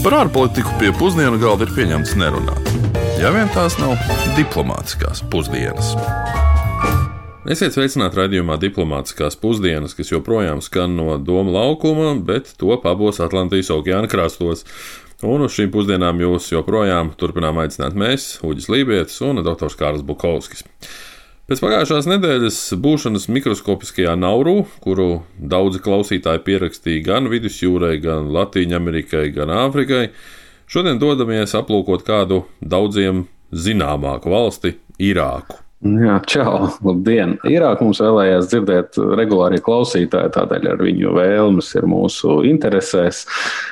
Par 0.00 0.14
ārpolitiku 0.16 0.70
pie 0.80 0.94
pusdienu 0.96 1.36
galda 1.36 1.66
ir 1.66 1.72
pieņemts 1.76 2.14
nerunāt. 2.16 2.68
Ja 3.20 3.28
vien 3.34 3.50
tās 3.52 3.74
nav 3.76 3.98
diplomātiskās 4.32 5.20
pusdienas. 5.28 5.90
Esiet 7.44 7.76
sveicināti 7.76 8.16
raidījumā 8.16 8.56
Diplomātiskās 8.62 9.36
pusdienas, 9.42 9.92
kas 9.98 10.08
joprojām 10.14 10.62
skan 10.64 10.96
no 10.96 11.18
Doma 11.20 11.52
laukuma, 11.58 12.14
bet 12.16 12.48
to 12.56 12.72
abos 12.80 13.20
Atlantijas 13.20 13.68
okeāna 13.76 14.08
krastos. 14.08 14.64
Un 15.20 15.44
uz 15.44 15.52
šīm 15.58 15.68
pusdienām 15.74 16.24
jūs 16.24 16.48
joprojām 16.54 17.12
turpinām 17.20 17.60
aicināt 17.60 17.92
mēs, 17.92 18.38
Uģis 18.40 18.70
Lībijams 18.72 19.20
un 19.28 19.44
Dr. 19.44 19.68
Kārls 19.76 20.00
Bukovskis. 20.00 20.64
Pēc 21.50 21.58
pagājušās 21.64 22.06
nedēļas 22.06 22.56
būšanas 22.78 23.24
mikroskopiskajā 23.34 24.12
Nauru, 24.14 24.68
kuru 24.84 25.24
daudzi 25.34 25.80
klausītāji 25.82 26.44
pierakstīja 26.46 27.02
gan 27.08 27.26
Vidusjūrai, 27.32 27.96
gan 28.04 28.28
Latvijai, 28.30 28.76
Amerikai, 28.78 29.24
gan 29.34 29.50
Āfrikai, 29.50 30.12
šodien 30.70 31.00
dodamies 31.02 31.56
aplūkot 31.58 32.04
kādu 32.06 32.44
daudziem 32.62 33.24
zināmāku 33.50 34.30
valsti- 34.30 34.76
Irāku. 35.10 35.58
Jā, 35.80 36.18
čau, 36.28 36.68
labdien! 36.84 37.38
Irāk 37.48 37.80
mums 37.80 38.02
vēlējās 38.04 38.50
dzirdēt 38.52 38.98
regulāri 39.16 39.62
klausītāji, 39.64 40.30
tādēļ 40.34 40.66
ar 40.74 40.82
viņu 40.84 41.14
vēlmes 41.16 41.70
ir 41.80 41.86
mūsu 41.88 42.42
interesēs, 42.44 43.22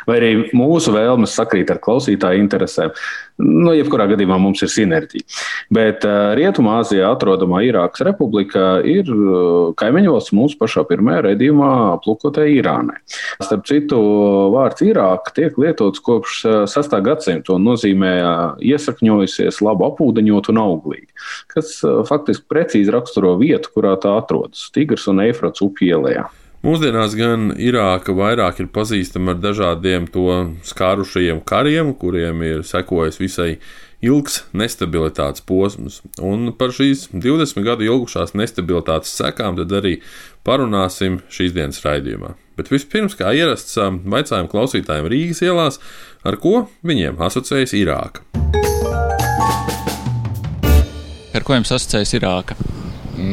vai 0.08 0.16
arī 0.16 0.30
mūsu 0.56 0.94
vēlmes 0.96 1.36
sakrīt 1.36 1.68
ar 1.70 1.82
klausītāju 1.84 2.40
interesēm. 2.40 2.96
Nu, 3.38 3.70
jebkurā 3.70 4.08
gadījumā 4.10 4.34
mums 4.42 4.64
ir 4.66 4.70
sinerģija. 4.72 5.26
Bet 5.74 6.02
uh, 6.06 6.32
Rietumāzijā 6.38 7.06
atrodamā 7.14 7.60
Irākas 7.68 8.02
republika 8.06 8.80
ir 8.82 9.06
uh, 9.14 9.70
kaimiņu 9.78 10.14
valsts 10.16 10.34
mūsu 10.34 10.58
pašā 10.58 10.82
pirmajā 10.88 11.22
redzījumā 11.28 11.68
aplūkotai 11.92 12.48
Irānai. 12.56 12.98
Starp 13.38 13.68
citu, 13.70 14.00
vārds 14.56 14.82
Irāka 14.82 15.36
tiek 15.36 15.60
lietots 15.60 16.02
kopš 16.02 16.40
6. 16.74 16.98
gadsimta 17.06 17.54
un 17.54 17.68
nozīmē 17.68 18.12
iesakņojusies, 18.72 19.62
labi 19.62 19.86
apūdeņot 19.86 20.50
un 20.50 20.62
auglīgi, 20.64 21.08
kas 21.54 21.76
uh, 21.86 22.02
faktiski 22.08 22.48
precīzi 22.50 22.94
raksturo 22.94 23.36
vietu, 23.38 23.70
kurā 23.76 23.94
tā 24.02 24.18
atrodas- 24.18 24.66
Tigrs 24.74 25.06
un 25.12 25.22
Eifrats 25.28 25.62
upju 25.62 25.94
ielā. 25.94 26.26
Mūsdienās 26.68 27.14
gan 27.16 27.52
Irāka 27.56 28.12
vairāk 28.12 28.58
ir 28.60 28.66
pazīstama 28.68 29.32
ar 29.32 29.38
dažādiem 29.40 30.04
to 30.12 30.26
skārušajiem 30.68 31.38
kariem, 31.48 31.94
kuriem 31.96 32.42
ir 32.44 32.64
sekojis 32.66 33.16
visai 33.22 33.54
ilgs 34.04 34.42
nestabilitātes 34.52 35.46
posms. 35.48 36.02
Un 36.20 36.50
par 36.58 36.74
šīs 36.76 37.06
20 37.14 37.64
gadu 37.64 37.88
ilgušās 37.88 38.36
nestabilitātes 38.36 39.16
sekām 39.16 39.56
tad 39.56 39.72
arī 39.80 39.94
parunāsim 40.44 41.22
šīs 41.32 41.56
dienas 41.56 41.80
raidījumā. 41.86 42.34
Bet 42.60 42.68
vispirms, 42.74 43.16
kā 43.16 43.32
ierasts, 43.32 43.78
vaicājām 44.04 44.50
klausītājiem 44.52 45.08
Rīgas 45.08 45.40
ielās, 45.46 45.80
ar 46.20 46.36
ko 46.42 46.66
viņiem 46.84 47.22
asociējas 47.30 47.78
Irāka. 47.80 48.26
Ar 51.32 51.46
ko 51.46 51.56
jums 51.56 51.72
asociējas 51.78 52.18
Irāka? 52.20 52.58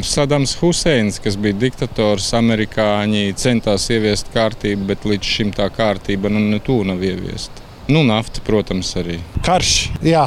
Sadams 0.06 0.56
Huseins, 0.62 1.20
kas 1.24 1.38
bija 1.42 1.58
diktators, 1.66 2.32
amerikāņi 2.38 3.36
centās 3.40 3.88
ieviest 3.94 4.32
kārtību, 4.34 4.88
bet 4.90 5.06
līdz 5.06 5.36
šim 5.38 5.54
tā 5.56 5.70
kārtība 5.74 6.32
nu, 6.34 6.42
ne 6.42 6.60
tuvu 6.64 6.88
nav 6.90 7.04
ieviesta. 7.06 7.64
Nu, 7.92 8.02
nafta, 8.08 8.42
protams, 8.46 8.96
arī. 8.98 9.20
Karš, 9.46 9.76
jā, 10.06 10.26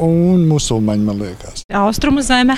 un 0.00 0.46
musulmaņi, 0.48 1.04
man 1.04 1.20
liekas. 1.20 1.66
Austrumu 1.84 2.24
zeme. 2.24 2.56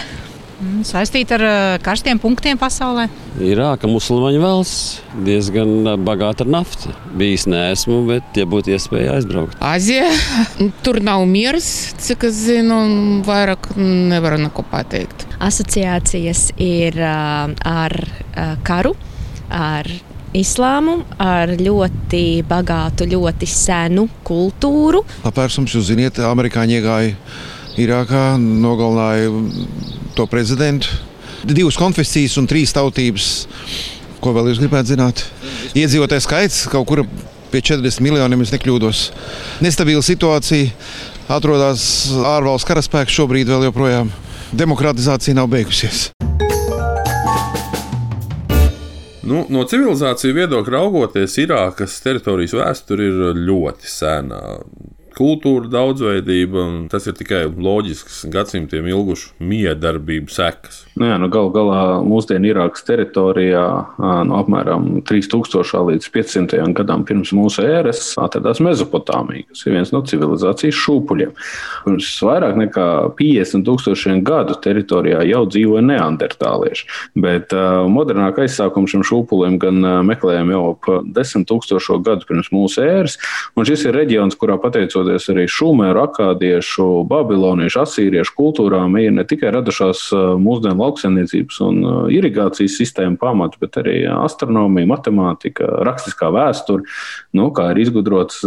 Saistīta 0.88 1.36
ar 1.36 1.42
karstiem 1.84 2.16
punktiem 2.16 2.56
pasaulē. 2.56 3.10
Irāka 3.44 3.90
musulmaņu 3.90 4.38
valsts 4.40 5.02
diezgan 5.26 5.90
bagāta 6.06 6.46
ar 6.46 6.52
naftu. 6.54 6.94
Bijis 7.18 7.44
neesmu, 7.50 7.98
bet, 8.08 8.30
ja 8.40 8.46
būtu 8.48 8.72
iespēja 8.72 9.18
aizbraukt. 9.18 9.58
Azija, 9.60 10.08
tur 10.86 11.02
nav 11.04 11.26
miers, 11.28 11.68
cik 12.00 12.30
es 12.30 12.40
zinu, 12.46 12.78
un 12.86 13.22
vairāk 13.26 13.74
nevaru 13.76 14.40
neko 14.46 14.64
pateikt. 14.70 15.25
Asociācijas 15.42 16.50
ir 16.62 16.96
ar 17.02 17.94
karu, 18.64 18.94
ar 19.52 19.88
islāmu, 20.36 20.98
ar 21.22 21.52
ļoti 21.60 22.42
bagātu, 22.48 23.06
ļoti 23.08 23.48
senu 23.48 24.06
kultūru. 24.26 25.02
Apvērsums, 25.28 25.76
jūs 25.76 25.90
ziniet, 25.90 26.20
amerikāņi 26.24 26.80
iegāja 26.80 27.14
Irākā, 27.76 28.38
nogalināja 28.40 29.28
to 30.16 30.24
prezidentu. 30.32 30.88
Divas 31.44 31.76
konfesijas 31.76 32.38
un 32.40 32.48
trīs 32.48 32.72
tautības. 32.72 33.46
Ko 34.24 34.32
vēl 34.32 34.48
jūs 34.50 34.62
gribētu 34.62 34.94
zināt? 34.94 35.20
Iedzīvotāju 35.76 36.24
skaits 36.24 36.62
kaut 36.72 36.88
kur 36.88 37.04
pie 37.52 37.60
40 37.60 38.00
miljoniem, 38.02 38.42
ja 38.42 38.56
nekļūdos. 38.56 39.02
Nestabila 39.62 40.00
situācija, 40.02 40.72
atrodas 41.36 41.84
ārvalstu 42.16 42.72
karaspēks 42.72 43.20
šobrīd 43.20 43.52
vēl 43.52 43.68
joprojām. 43.68 44.10
Demokratizācija 44.56 45.34
nav 45.36 45.50
beigusies. 45.52 46.06
Nu, 49.26 49.42
no 49.52 49.64
civilizāciju 49.68 50.36
viedokļa 50.38 50.72
raugoties, 50.78 51.34
Irākas 51.42 51.98
teritorijas 52.00 52.54
vēsture 52.56 53.08
ir 53.10 53.40
ļoti 53.42 53.90
sena 53.90 54.38
kultūra 55.16 55.70
daudzveidība, 55.72 56.60
un 56.60 56.74
tas 56.92 57.06
ir 57.08 57.16
tikai 57.16 57.46
loģisks 57.48 58.26
gadsimtiem 58.32 58.88
ilgušu 58.90 59.32
miedarbību 59.40 60.32
sekas. 60.32 60.82
Nu 60.96 61.08
jā, 61.08 61.16
nu 61.20 61.28
gal 61.32 61.48
galā 61.54 61.80
mūsdienu 62.04 62.50
Irākas 62.50 62.84
teritorijā 62.88 63.64
no 63.96 64.40
apmēram 64.40 65.00
3000 65.08 65.82
līdz 65.90 66.10
500 66.12 66.74
gadam 66.76 67.04
pirms 67.08 67.32
mūsu 67.36 67.64
ēras 67.64 68.12
atradās 68.20 68.60
Mezopotāmija, 68.64 69.46
kas 69.50 69.64
ir 69.64 69.76
viens 69.76 69.92
no 69.94 70.02
civilizācijas 70.04 70.76
šūpuļiem. 70.82 71.32
Pirms 71.86 72.10
vairāk 72.28 72.60
nekā 72.60 72.86
50 73.16 73.64
tūkstošiem 73.68 74.22
gadu 74.26 74.58
teritorijā 74.60 75.24
jau 75.30 75.42
dzīvoja 75.48 75.84
neandertālieši, 75.92 76.88
bet 77.24 77.56
modernāk 77.92 78.42
aizsākumu 78.44 78.90
šim 78.90 79.04
šūpulim 79.06 79.56
gan 79.62 79.80
meklējam 80.08 80.52
jau 80.52 80.62
ap 80.74 80.92
10 81.16 81.48
tūkstošo 81.48 82.02
gadu 82.04 82.28
pirms 82.28 82.52
mūsu 82.52 82.84
ēras, 82.84 83.16
un 83.56 83.68
šis 83.68 83.88
ir 83.88 83.96
reģions, 83.96 84.36
kurā 84.40 84.60
pateicoties 84.60 85.05
pateicoties 85.06 85.30
arī 85.30 85.46
šūmēru, 85.46 86.02
akādiešu, 86.06 87.06
babiloniešu, 87.08 87.80
asīriešu 87.82 88.34
kultūrām, 88.36 88.96
ir 88.98 89.12
ne 89.12 89.24
tikai 89.24 89.52
radušās 89.54 90.10
mūsdienu 90.42 90.82
lauksaimniecības 90.82 91.60
un 91.66 92.10
irigācijas 92.10 92.78
sistēma 92.80 93.16
pamats, 93.20 93.58
bet 93.60 93.78
arī 93.78 94.06
astronomija, 94.10 94.86
matemātika, 94.90 95.66
rakstiskā 95.86 96.30
vēsture, 96.34 96.84
nu, 97.32 97.50
kā 97.54 97.70
ir 97.72 97.82
izgudrots 97.86 98.42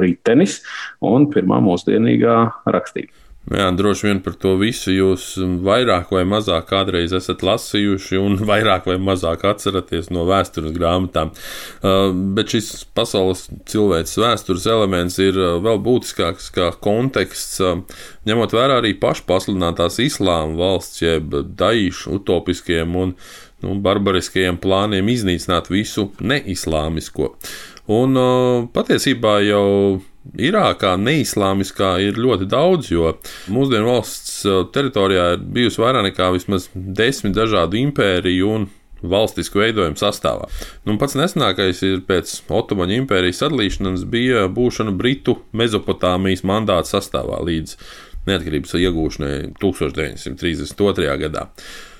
ritenis 0.00 0.62
un 1.00 1.28
pirmā 1.30 1.60
mūsdienīgā 1.64 2.38
rakstība. 2.66 3.27
Jā, 3.48 3.68
droši 3.72 4.08
vien 4.10 4.18
par 4.20 4.34
to 4.36 4.50
visu 4.60 4.92
jūs 4.92 5.30
vairāk 5.64 6.10
vai 6.12 6.24
mazāk 6.28 6.66
kādreiz 6.68 7.14
esat 7.16 7.40
lasījuši, 7.46 8.18
un 8.20 8.36
vairāk 8.50 8.88
vai 8.90 8.98
mazāk 9.00 9.46
atceraties 9.48 10.10
no 10.12 10.26
vēstures 10.28 10.74
grāmatām. 10.76 11.32
Bet 12.36 12.52
šis 12.52 12.84
pasaules 12.96 13.46
cilvēces 13.70 14.20
vēstures 14.20 14.68
elements 14.68 15.16
ir 15.22 15.38
vēl 15.64 15.80
būtiskāks 15.86 16.50
kā 16.52 16.68
konteksts, 16.84 17.62
ņemot 18.28 18.56
vērā 18.58 18.82
arī 18.82 18.92
pašpasludinātās 19.00 19.96
islāma 20.04 20.58
valsts, 20.58 21.00
jeb 21.06 21.32
daīšu 21.32 22.18
utopiskiem 22.18 23.00
un 23.00 23.16
nu, 23.64 23.78
barbariskajiem 23.84 24.60
plāniem 24.60 25.08
iznīcināt 25.14 25.72
visu 25.72 26.10
neislāmisko. 26.20 27.32
Un 27.88 28.20
patiesībā 28.74 29.38
jau 29.46 29.66
Irākā 30.36 30.96
neislāmiskā 31.00 31.94
ir 32.04 32.18
ļoti 32.20 32.48
daudz, 32.50 32.90
jo 32.92 33.14
mūsdienu 33.52 33.88
valsts 33.88 34.42
uh, 34.44 34.64
teritorijā 34.74 35.30
ir 35.36 35.46
bijusi 35.56 35.80
vairāk 35.80 36.10
nekā 36.10 36.28
vismaz 36.34 36.68
desmit 36.74 37.36
dažādu 37.38 37.80
impēriju 37.80 38.50
un 38.58 38.66
valstisku 39.02 39.62
veidojumu 39.62 39.98
sastāvā. 39.98 40.48
Nu, 40.86 40.98
pats 41.00 41.16
nesenākais 41.18 41.82
ir 41.86 42.02
pēc 42.08 42.32
Otomaņu 42.50 43.02
impērijas 43.04 43.44
sadalīšanas 43.44 44.04
bija 44.10 44.46
būšana 44.52 44.94
Britu 44.98 45.38
Mezopotāmijas 45.56 46.44
mandāta 46.46 46.98
sastāvā 46.98 47.38
līdz 47.46 47.76
neatkarības 48.28 48.74
iegūšanai 48.78 49.36
1932. 49.62 51.14
gadā. 51.22 51.46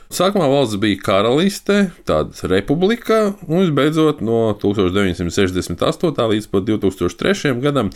Sākumā 0.08 0.46
valsts 0.48 0.78
bija 0.80 0.96
karaliste, 1.04 1.90
tāda 2.08 2.48
republika, 2.48 3.34
un 3.44 3.60
visbeidzot 3.60 4.22
no 4.24 4.54
1968. 4.56 6.22
līdz 6.32 6.46
2003. 6.48 7.52
gadam 7.60 7.90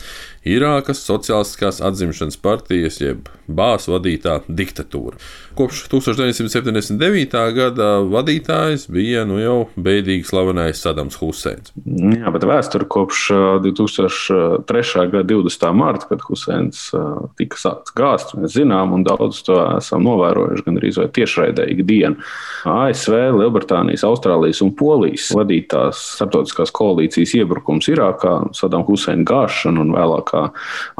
Irākas 0.45 1.01
Sociālistiskās 1.07 1.81
atzimšanas 1.81 2.37
partijas, 2.37 2.99
jeb 3.01 3.31
bāzes 3.49 3.89
vadītā 3.89 4.35
diktatūra. 4.45 5.17
Kopš 5.57 5.87
1979. 5.89 7.33
gada 7.57 7.89
vadītājs 8.05 8.85
bija 8.93 9.25
nu 9.25 9.41
jau 9.41 9.57
beidīgi 9.73 10.29
slavenais 10.29 10.85
Sadams 10.85 11.17
Huseins. 11.17 11.73
Jā, 11.81 12.29
bet 12.33 12.45
vēsture 12.45 12.85
kopš 12.93 13.25
2003. 13.65 15.07
gada 15.17 15.25
20. 15.33 15.67
marta, 15.73 16.11
kad 16.13 16.21
Huseins 16.29 16.85
tika 17.41 17.57
sākts 17.57 17.97
gāzt, 17.97 18.37
mēs 18.37 18.53
zinām, 18.59 18.93
un 18.93 19.09
daudz 19.09 19.41
to 19.49 19.57
esam 19.79 20.05
novērojuši 20.05 20.69
gan 20.69 20.77
arī 20.77 20.93
tiešraidē 21.17 21.69
ikdienā 21.73 22.02
dienu. 22.03 22.19
ASV, 22.69 23.15
Lielbritānijas, 23.35 24.05
Austrālijas 24.07 24.61
un 24.63 24.71
Polijas 24.79 25.29
vadītās 25.35 25.99
starptautiskās 26.17 26.71
koalīcijas 26.75 27.33
iebrukums 27.41 27.89
Irākā, 27.91 28.37
Sadam 28.55 28.85
Huseina 28.87 29.25
gāšana 29.27 29.83
un 29.83 29.91
vēlākā 29.95 30.45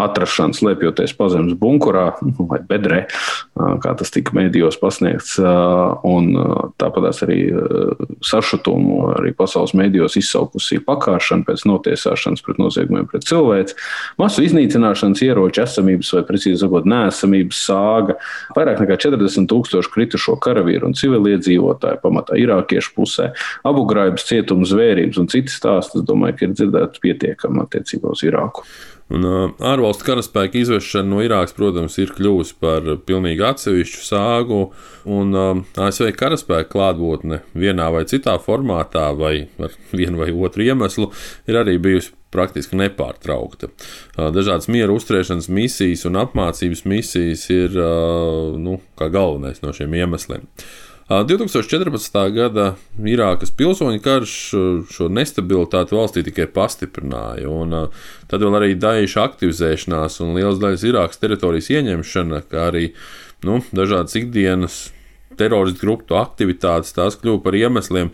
atrašana 0.03 0.57
slēpjoties 0.57 1.15
pazemes 1.19 1.55
bunkurā 1.59 2.09
vai 2.49 2.59
bedrē, 2.67 3.03
kā 3.53 3.93
tas 3.99 4.09
tika 4.13 4.33
mēdījos 4.33 4.79
pasniegts, 4.81 5.35
un 6.07 6.29
tāpat 6.81 7.21
arī 7.25 7.39
sašutumu 8.25 9.13
arī 9.19 9.33
pasaules 9.37 9.75
mēdījos 9.77 10.17
izsaukusī 10.21 10.79
pakāšana 10.83 11.45
pēc 11.45 11.65
notiesāšanas 11.69 12.41
pret 12.45 12.61
noziegumiem 12.61 13.05
pret 13.11 13.27
cilvēci, 13.29 13.77
masu 14.21 14.45
iznīcināšanas 14.47 15.21
ieroču 15.25 15.63
esamības 15.65 16.13
vai, 16.15 16.23
precīzi 16.29 16.63
sakot, 16.63 16.87
neesamības 16.89 17.61
sāga, 17.67 18.17
vairāk 18.57 18.81
nekā 18.83 18.97
40 19.05 19.49
tūkstoši 19.51 19.93
kritušo 19.93 20.37
karavīru 20.43 20.89
un 20.89 20.97
civiliedzīvotāju 20.97 22.01
pamatā 22.03 22.39
irākiešu 22.41 22.95
pusē, 22.97 23.29
abugraibas 23.69 24.25
cietums, 24.29 24.73
zvērības 24.73 25.21
un 25.21 25.29
citas 25.29 25.59
stāstus. 25.61 26.05
Domāju, 26.07 26.39
ka 26.39 26.47
ir 26.47 26.57
dzirdēts 26.57 27.03
pietiekami 27.03 27.63
attiecībā 27.67 28.11
uz 28.13 28.25
Irāku. 28.25 28.65
Un, 29.13 29.25
ārvalstu 29.61 30.07
karaspēka 30.07 30.57
izvešana 30.57 31.05
no 31.11 31.21
Irākas, 31.21 31.53
protams, 31.53 31.99
ir 32.01 32.13
kļuvusi 32.15 32.55
par 32.63 32.87
pilnīgi 33.05 33.45
atsevišķu 33.45 34.05
sāgu, 34.07 34.61
un 35.05 35.35
ASV 35.37 36.09
karaspēka 36.17 36.71
klātbūtne 36.71 37.43
vienā 37.53 37.91
vai 37.93 38.07
citā 38.09 38.39
formātā, 38.41 39.11
vai 39.17 39.35
ar 39.61 39.75
vienu 39.93 40.23
vai 40.23 40.31
otru 40.33 40.65
iemeslu, 40.65 41.11
ir 41.45 41.59
arī 41.61 41.77
bijusi 41.83 42.15
praktiski 42.33 42.79
nepārtraukta. 42.79 43.69
Dažādas 44.17 44.65
miera 44.73 44.95
uzturēšanas 44.95 45.51
misijas 45.53 46.07
un 46.09 46.17
apmācības 46.23 46.81
misijas 46.89 47.45
ir 47.53 47.77
nu, 48.57 48.79
galvenais 48.97 49.61
no 49.61 49.75
šiem 49.77 49.93
iemesliem. 50.01 50.49
2014. 51.09 52.19
gada 52.33 52.69
Irākas 53.03 53.51
pilsoņu 53.51 53.99
karš 54.03 54.33
šo 54.93 55.09
nestabilitāti 55.11 55.95
valstī 55.97 56.23
tikai 56.23 56.47
pastiprināja, 56.47 57.49
un 57.51 57.75
tad 58.31 58.45
vēl 58.45 58.57
arī 58.59 58.73
Daeša 58.79 59.25
aktivizēšanās 59.27 60.21
un 60.23 60.33
liels 60.37 60.61
daļas 60.63 60.87
Irākas 60.87 61.19
teritorijas 61.19 61.69
ieņemšana, 61.75 62.43
kā 62.47 62.69
arī 62.71 62.85
nu, 63.43 63.59
dažādas 63.75 64.15
ikdienas 64.21 64.85
teroristu 65.39 65.85
grupu 65.85 66.17
aktivitātes, 66.19 66.95
tās 66.95 67.17
kļuva 67.19 67.43
par 67.45 67.57
iemesliem 67.57 68.13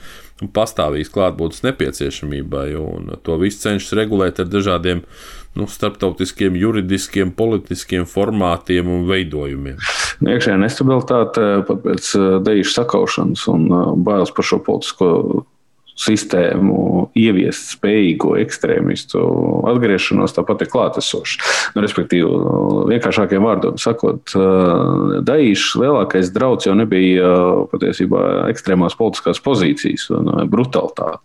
pastāvīgas 0.56 1.12
klātbūtnes 1.12 1.66
nepieciešamībai, 1.68 2.70
un 2.80 3.12
to 3.26 3.36
visu 3.42 3.66
cenšas 3.66 3.98
regulēt 4.00 4.40
ar 4.40 4.48
dažādiem 4.48 5.04
nu, 5.60 5.68
starptautiskiem, 5.68 6.56
juridiskiem, 6.56 7.32
politiskiem 7.36 8.06
formātiem 8.08 8.88
un 8.88 9.08
veidojumiem. 9.10 9.80
Iekšējā 10.24 10.58
nestabilitāte 10.62 11.46
pat 11.68 11.86
pēc 11.86 12.12
eh, 12.20 12.28
deju 12.46 12.68
sakaušanas 12.70 13.48
un 13.52 13.66
eh, 13.68 13.88
bailes 14.08 14.34
par 14.36 14.48
šo 14.48 14.62
politisko 14.66 15.10
sistēmu 16.00 17.10
ieviest 17.20 17.74
spējīgo 17.76 18.36
ekstrēmistu 18.40 19.22
atgriešanos, 19.70 20.36
tāpat 20.38 20.64
ir 20.64 20.72
klātesošs. 20.72 21.40
Nu, 21.76 21.84
respektīvi, 21.84 22.30
vienkāršākiem 22.90 23.46
vārdiem 23.46 23.80
sakot, 23.82 24.36
Daīšs 25.28 25.74
lielākais 25.80 26.32
draudz 26.36 26.68
jau 26.70 26.76
nebija 26.78 27.30
patiesībā 27.72 28.24
ekstrēmās 28.50 28.96
politiskās 29.00 29.42
pozīcijas 29.44 30.08
vai 30.12 30.46
brutalitāte, 30.50 31.20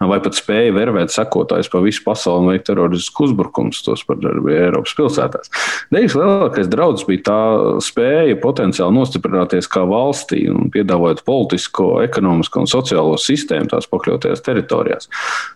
vai 0.00 0.20
pat 0.24 0.38
spēja 0.38 0.74
vervēt 0.76 1.14
sekotājus 1.14 1.70
pa 1.72 1.82
visu 1.84 2.04
pasauli 2.06 2.44
un 2.44 2.52
veikt 2.52 2.68
teroristiskus 2.70 3.30
uzbrukumus, 3.30 3.82
tos 3.86 4.04
par 4.08 4.20
Eiropas 4.24 4.96
pilsētās. 4.98 5.52
Daīšs 5.94 6.16
lielākais 6.18 6.70
draudz 6.72 7.04
bija 7.08 7.24
tā 7.28 7.40
spēja 7.84 8.38
potenciāli 8.42 8.96
nostiprināties 8.96 9.68
kā 9.70 9.84
valstī 9.88 10.44
un 10.52 10.70
piedāvājot 10.74 11.24
politisko, 11.26 11.88
ekonomisko 12.06 12.64
un 12.64 12.70
sociālo 12.70 13.18
sistēmu 13.20 13.72
tās 13.72 13.88
pakļaut 13.90 14.13
iekļautajās 14.14 14.44
teritorijās. 14.44 15.08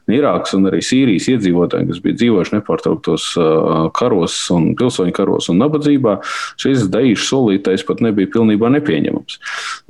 Irākas 0.08 0.55
un 0.56 0.69
arī 0.70 0.81
Sīrijas 0.84 1.28
iedzīvotāji, 1.32 1.88
kas 1.90 2.00
bija 2.05 2.19
dzīvojuši 2.19 2.55
nepārtrauktos 2.56 3.26
karos 3.99 4.37
un 4.55 4.72
pilsoņu 4.78 5.14
karos 5.16 5.50
un 5.52 5.60
nabadzībā, 5.62 6.19
šis 6.60 6.88
deīšu 6.93 7.26
solītais 7.28 7.84
pat 7.87 8.02
nebija 8.05 8.31
pilnībā 8.32 8.70
nepieņemams. 8.78 9.38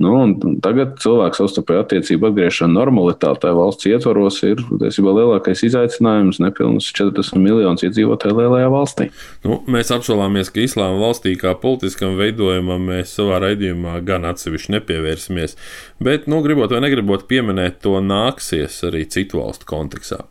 Nu, 0.03 0.15
tagad 0.63 0.97
cilvēku 1.03 1.39
savstarpēju 1.39 1.83
attiecību 1.85 2.29
atgriešana 2.29 2.75
normalitātē 2.75 3.53
valsts 3.55 3.89
ietvaros 3.89 4.41
ir 4.47 4.61
tiesībā 4.69 5.15
lielākais 5.15 5.63
izaicinājums 5.69 6.41
nepilnus 6.43 6.91
40 6.97 7.39
miljonus 7.39 7.85
iedzīvotāju 7.87 8.37
lielajā 8.41 8.71
valstī. 8.73 9.09
Nu, 9.45 9.61
mēs 9.71 9.93
apšaubāmies, 9.95 10.51
ka 10.53 10.63
Islāma 10.63 10.99
valstī 11.01 11.35
kā 11.39 11.55
politiskam 11.59 12.17
veidojumam 12.19 12.89
mēs 12.91 13.15
savā 13.15 13.39
raidījumā 13.45 13.99
gan 14.07 14.27
atsevišķi 14.29 14.75
nepievērsimies, 14.77 15.55
bet, 16.03 16.27
nu, 16.31 16.41
gribot 16.45 16.71
vai 16.73 16.83
negribot 16.83 17.25
pieminēt 17.29 17.79
to 17.85 17.97
nāksies 18.03 18.58
darboties 18.59 18.83
arī 18.83 19.05
citu 19.09 19.39
valstu 19.39 19.65
kontekstā. 19.65 20.23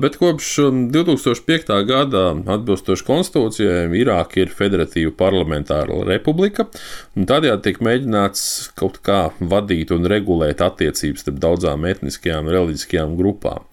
Bet 0.00 0.16
kopš 0.16 0.58
2005. 0.92 1.70
Um, 1.70 1.86
gada 1.86 2.34
atbilstoši 2.54 3.04
konstitūcijai 3.06 3.88
Irāka 3.98 4.42
ir 4.42 4.52
federatīva 4.52 5.12
parlamentāra 5.16 6.04
republika, 6.06 6.66
un 7.16 7.26
tādējādi 7.26 7.62
tiek 7.62 7.80
mēģināts 7.80 8.72
kaut 8.76 9.00
kā 9.04 9.32
vadīt 9.40 9.92
un 9.92 10.06
regulēt 10.06 10.60
attiecības 10.60 11.24
starp 11.24 11.40
daudzām 11.40 11.84
etniskajām 11.84 12.46
un 12.46 12.54
reliģiskajām 12.54 13.16
grupām. 13.18 13.66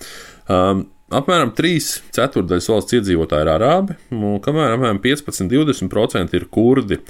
Um, 0.48 0.88
Apmēram 1.12 1.50
3 1.52 1.88
ceturdaļas 2.16 2.70
valsts 2.72 2.96
iedzīvotāji 2.96 3.44
ir 3.44 3.50
arābi, 3.52 3.98
kamēr 4.46 4.78
apmēram 4.78 5.02
15-20% 5.04 6.38
ir 6.40 6.46
kurdi, 6.48 7.02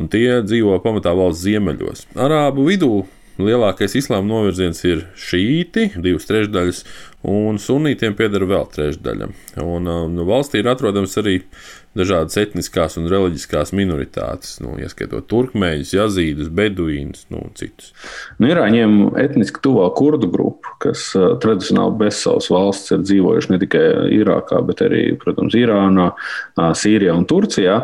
un 0.00 0.08
tie 0.08 0.38
dzīvo 0.40 0.78
pamatā 0.80 1.12
valsts 1.12 1.44
ziemeļos. 1.44 2.06
Arābu 2.16 2.64
vidū 2.70 3.02
Lielākais 3.46 3.96
islāma 3.98 4.26
novirziens 4.28 4.82
ir 4.88 5.04
šīti, 5.18 5.90
divas 6.02 6.28
trešdaļas, 6.28 6.82
un 7.30 7.58
sunītiem 7.60 8.16
pieder 8.18 8.46
vēl 8.48 8.68
trešdaļa. 8.74 9.30
Un, 9.64 9.88
um, 9.90 10.14
nu, 10.16 10.26
valstī 10.28 10.62
ir 10.62 10.70
atrodams 10.72 11.16
arī 11.20 11.40
dažādas 11.98 12.36
etniskās 12.38 12.94
un 13.00 13.08
reliģiskās 13.10 13.72
minoritātes, 13.74 14.58
nu, 14.62 14.76
ieskaitot 14.78 15.26
turkmeņus, 15.30 15.94
jazīdus, 15.96 16.50
beduīnus 16.54 17.24
nu, 17.32 17.42
un 17.48 17.54
citus. 17.58 17.90
Nu, 18.38 18.46
Irāņiem 18.50 19.16
etniski 19.18 19.62
tuvā 19.64 19.88
kurdu 19.98 20.30
grupa, 20.30 20.76
kas 20.84 21.08
uh, 21.18 21.32
tradicionāli 21.42 21.98
bez 22.04 22.20
savas 22.22 22.46
valsts 22.52 22.94
ir 22.94 23.02
dzīvojuši 23.02 23.54
ne 23.54 23.58
tikai 23.64 23.84
Irākā, 24.20 24.60
bet 24.68 24.84
arī, 24.86 25.02
protams, 25.18 25.56
Irānā, 25.58 26.12
uh, 26.14 26.70
Sīrijā 26.78 27.16
un 27.18 27.26
Turcijā, 27.30 27.80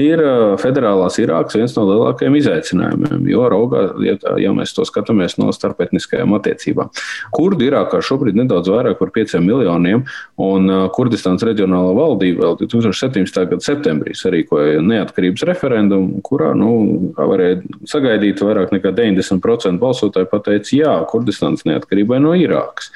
ir 0.00 0.24
uh, 0.24 0.56
federālās 0.60 1.20
Irākas 1.20 1.60
viens 1.60 1.76
no 1.76 1.84
lielākajiem 1.90 2.40
izaicinājumiem, 2.40 3.28
jo 3.28 3.44
raugā, 3.52 3.84
ja, 4.06 4.16
ja 4.40 4.54
mēs 4.56 4.72
to 4.76 4.88
skatāmies 4.88 5.36
no 5.40 5.50
starpetniskajām 5.52 6.32
attiecībām. 6.40 6.88
Kurdi 7.36 7.68
Irākā 7.68 8.00
šobrīd 8.04 8.40
nedaudz 8.40 8.72
vairāk 8.72 8.96
par 9.02 9.12
5 9.20 9.36
miljoniem, 9.44 10.06
un 10.40 10.74
Kurdistānas 10.96 11.44
reģionālā 11.44 11.92
valdība 11.96 12.48
vēl 12.48 12.58
2017 12.64 13.49
gada 13.50 13.64
septembrī 13.64 14.14
sarīkoja 14.16 14.80
neatkarības 14.84 15.44
referendumu, 15.48 16.20
kurā 16.26 16.52
nu, 16.58 16.70
varēja 17.16 17.60
sagaidīt 17.90 18.42
vairāk 18.44 18.74
nekā 18.74 18.92
90% 18.96 19.80
balsotāju 19.82 20.30
pateica 20.30 20.76
jā 20.76 20.94
Kurdistānas 21.10 21.66
neatkarībai 21.68 22.20
no 22.22 22.34
Irākas. 22.38 22.90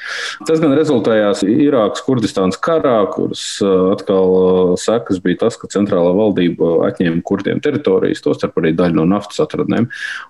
Tas 0.49 0.63
gan 0.63 0.75
rezultējās 0.77 1.45
Irākas-Kurdistānas 1.47 2.59
karā, 2.63 2.97
kuras 3.15 3.45
atkal 3.65 4.77
sekas 4.81 5.21
bija 5.25 5.45
tas, 5.45 5.59
ka 5.61 5.71
centrālā 5.73 6.15
valdība 6.17 6.89
atņēma 6.89 7.23
kurdiem 7.27 7.63
teritorijas, 7.65 8.23
tostarp 8.25 8.59
arī 8.61 8.75
daļu 8.77 9.01
no 9.01 9.07
naftas 9.15 9.43
atradnēm. 9.45 9.89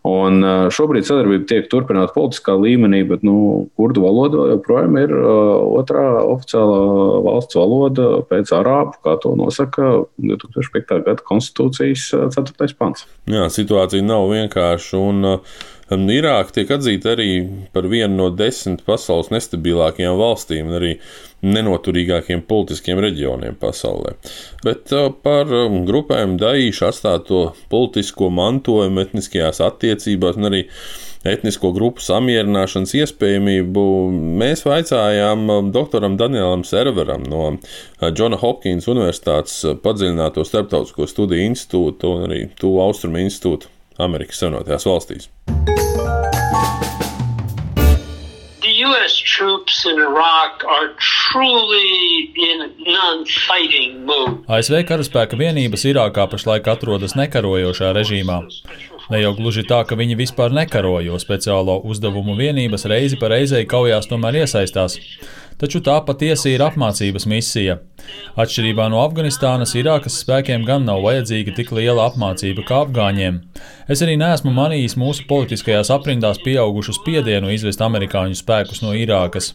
Un 0.09 0.45
šobrīd 0.75 1.09
sadarbība 1.09 1.49
tiek 1.51 1.69
turpināta 1.73 2.15
politiskā 2.17 2.57
līmenī, 2.59 3.03
bet 3.09 3.25
nu, 3.27 3.69
kurdu 3.79 4.05
valoda 4.05 4.49
joprojām 4.55 4.99
ir 5.01 5.15
otrā 5.15 6.07
oficiālā 6.25 6.81
valsts 7.25 7.59
valoda 7.59 8.11
pēc 8.31 8.53
arābu, 8.57 8.99
kā 9.05 9.17
to 9.23 9.35
nosaka 9.39 9.91
2005. 10.19 10.99
gada 11.07 11.23
konstitūcijas 11.27 12.09
4. 12.35 12.75
pants. 12.79 13.07
Jā, 13.31 13.47
situācija 13.51 14.05
nav 14.05 14.29
vienkārša. 14.31 15.01
Un, 15.01 15.31
um, 15.35 16.05
Irāka 16.11 16.57
tiek 16.57 16.71
atzīta 16.75 17.13
arī 17.13 17.29
par 17.75 17.89
vienu 17.91 18.17
no 18.17 18.29
desmit 18.33 18.85
pasaules 18.87 19.33
nestabilākajām 19.35 20.17
valstīm 20.19 20.71
un 20.71 20.79
arī 20.79 20.93
nenoturīgākiem 21.45 22.45
politiskiem 22.49 23.03
reģioniem 23.05 23.59
pasaulē. 23.61 24.15
Bet 24.65 24.95
uh, 24.97 25.11
par 25.13 25.51
um, 25.53 25.83
grupēm 25.89 26.39
Daīšu 26.41 26.89
atstāto 26.89 27.47
politisko 27.73 28.31
mantojumu 28.33 29.05
etniskajās 29.05 29.61
attiecībās 29.67 30.41
un 30.41 30.51
arī 30.53 30.65
etnisko 31.25 31.73
grupu 31.75 32.05
samierināšanas 32.05 32.95
iespējamību, 33.01 33.85
mēs 34.41 34.65
vaicājām 34.69 35.49
um, 35.49 35.71
doktoram 35.75 36.19
Danielam 36.21 36.65
Serveram 36.69 37.25
no 37.29 37.55
Džona 38.05 38.37
uh, 38.39 38.43
Hopkins 38.45 38.89
Universitātes 38.93 39.57
uh, 39.65 39.79
padziļināto 39.81 40.45
starptautisko 40.45 41.09
studiju 41.09 41.49
institūtu 41.51 42.13
un 42.17 42.29
arī 42.29 42.43
Tuvu 42.61 42.83
Austrumu 42.85 43.25
institūtu 43.25 43.73
Amerikas 44.05 44.43
Savienotajās 44.43 44.89
valstīs. 44.91 45.31
U.S. 48.85 49.15
troops 49.23 49.85
in 49.87 49.97
Iraq 50.03 50.65
are 50.67 50.91
truly 50.99 52.33
in 52.37 52.59
non-fighting 52.85 54.03
mode. 54.05 54.43
ASV 54.51 54.83
karaspēka 54.89 55.39
vienības 55.41 55.87
Irākā 55.89 56.27
pašlaik 56.33 56.69
atrodas 56.73 57.15
nekarojošā 57.17 57.95
režīmā. 57.97 58.43
Ne 59.13 59.21
jau 59.21 59.35
gluži 59.37 59.67
tā, 59.69 59.83
ka 59.85 59.99
viņi 60.01 60.17
vispār 60.17 60.55
nekaro, 60.55 60.97
jo 61.05 61.19
speciālo 61.21 61.77
uzdevumu 61.85 62.37
vienības 62.39 62.87
reizi 62.89 63.19
pa 63.21 63.29
reizei 63.35 63.67
kaujās 63.69 64.09
tomēr 64.09 64.45
iesaistās. 64.45 64.97
Taču 65.61 65.81
tā 65.85 65.95
patiesi 66.07 66.55
ir 66.55 66.63
apmācības 66.67 67.27
misija. 67.31 67.79
Atšķirībā 68.35 68.89
no 68.93 68.99
Afganistānas, 69.05 69.73
Irākas 69.79 70.17
spēkiem 70.25 70.65
gan 70.67 70.85
nav 70.89 71.05
vajadzīga 71.05 71.55
tik 71.57 71.71
liela 71.77 72.09
apmācība 72.11 72.65
kā 72.67 72.81
afgāņiem. 72.85 73.39
Es 73.89 74.03
arī 74.05 74.17
neesmu 74.21 74.53
manījis 74.55 74.97
mūsu 75.01 75.25
politiskajās 75.31 75.93
aprindās 75.95 76.41
pieaugušu 76.45 76.97
spiedienu 76.99 77.53
izvest 77.55 77.85
amerikāņu 77.87 78.37
spēkus 78.41 78.83
no 78.85 78.93
Irākas. 78.99 79.53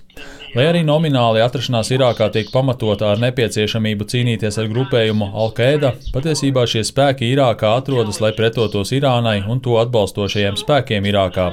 Lai 0.56 0.66
arī 0.72 0.82
nomināli 0.88 1.44
atrašanās 1.44 1.92
Irākā 1.94 2.32
tiek 2.34 2.50
pamatota 2.54 3.12
ar 3.12 3.22
nepieciešamību 3.22 4.08
cīnīties 4.10 4.58
ar 4.62 4.72
grupējumu 4.72 5.30
Al-Qaeda, 5.44 5.94
patiesībā 6.16 6.66
šie 6.70 6.86
spēki 6.88 7.30
Irākā 7.36 7.76
atrodas, 7.78 8.22
lai 8.24 8.34
pretotos 8.38 8.96
Irānai 8.96 9.42
un 9.46 9.62
to 9.62 9.78
atbalstošajiem 9.84 10.58
spēkiem 10.64 11.12
Irākā. 11.12 11.52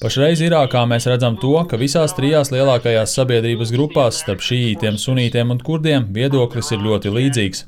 Pašreiz 0.00 0.40
Irākā 0.40 0.80
mēs 0.88 1.04
redzam 1.10 1.34
to, 1.36 1.50
ka 1.68 1.76
visās 1.76 2.14
trijās 2.16 2.48
lielākajās 2.54 3.12
sabiedrības 3.18 3.68
grupās, 3.74 4.22
starp 4.22 4.40
šīītiem, 4.40 4.94
sunītiem 4.96 5.50
un 5.52 5.58
kurdiem, 5.60 6.06
viedoklis 6.16 6.70
ir 6.72 6.80
ļoti 6.86 7.10
līdzīgs. 7.12 7.66